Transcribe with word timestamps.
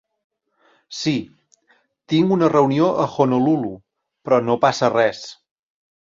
Sí, 0.99 1.11
tinc 2.13 2.33
una 2.37 2.49
reunió 2.53 2.87
a 3.03 3.05
Honolulu, 3.25 3.73
però 4.29 4.39
no 4.47 4.57
passa 4.65 4.89
res. 4.95 5.21